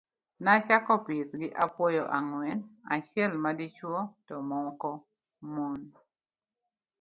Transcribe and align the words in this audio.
Nachako 0.43 0.93
pith 1.05 1.31
gi 1.41 1.49
apuoyo 1.63 2.03
ang'wen, 2.17 2.59
achiel 2.93 3.31
madichuo 3.43 4.01
to 4.27 4.35
moko 4.49 4.91
mamon. 5.53 5.81